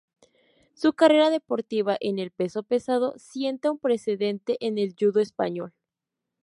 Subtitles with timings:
[0.73, 5.73] Su carrera deportiva en el peso pesado sienta un precedente en el Judo Español.